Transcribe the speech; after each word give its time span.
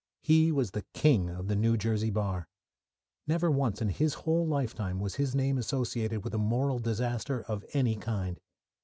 He 0.23 0.51
was 0.51 0.71
the 0.71 0.81
king 0.95 1.29
of 1.29 1.47
the 1.47 1.55
New 1.55 1.77
Jersey 1.77 2.09
bar. 2.09 2.47
Never 3.27 3.51
once 3.51 3.83
in 3.83 3.89
his 3.89 4.15
whole 4.15 4.47
lifetime 4.47 4.99
was 4.99 5.13
his 5.13 5.35
name 5.35 5.59
associated 5.59 6.23
with 6.23 6.33
a 6.33 6.39
moral 6.39 6.79
disaster 6.79 7.43
of 7.43 7.63
any 7.73 7.97
kind. 7.97 8.39